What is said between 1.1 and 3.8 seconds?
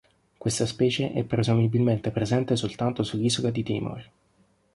è presumibilmente presente soltanto sull'isola di